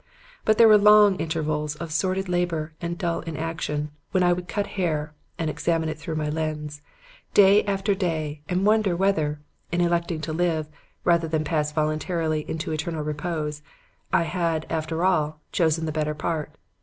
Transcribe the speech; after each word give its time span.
But 0.45 0.57
there 0.57 0.67
were 0.67 0.79
long 0.79 1.17
intervals 1.19 1.75
of 1.75 1.91
sordid 1.93 2.27
labor 2.27 2.73
and 2.81 2.97
dull 2.97 3.19
inaction 3.19 3.91
when 4.09 4.23
I 4.23 4.33
would 4.33 4.47
cut 4.47 4.65
hair 4.73 5.13
and 5.37 5.47
examine 5.47 5.89
it 5.89 5.99
through 5.99 6.15
my 6.15 6.27
lens 6.27 6.81
day 7.35 7.63
after 7.65 7.93
day 7.93 8.41
and 8.49 8.65
wonder 8.65 8.95
whether, 8.95 9.41
in 9.71 9.79
electing 9.79 10.19
to 10.21 10.33
live, 10.33 10.67
rather 11.03 11.27
than 11.27 11.43
pass 11.43 11.71
voluntarily 11.71 12.49
into 12.49 12.71
eternal 12.71 13.03
repose, 13.03 13.61
I 14.11 14.23
had, 14.23 14.65
after 14.71 15.05
all, 15.05 15.39
chosen 15.51 15.85
the 15.85 15.91
better 15.91 16.15
part. 16.15 16.55